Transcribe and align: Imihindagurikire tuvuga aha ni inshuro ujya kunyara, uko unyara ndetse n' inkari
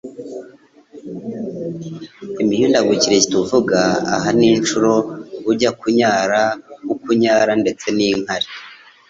Imihindagurikire 2.41 3.17
tuvuga 3.31 3.79
aha 4.15 4.29
ni 4.37 4.47
inshuro 4.55 4.91
ujya 5.51 5.69
kunyara, 5.79 6.41
uko 6.93 7.05
unyara 7.13 7.51
ndetse 7.61 7.87
n' 7.97 8.03
inkari 8.09 8.47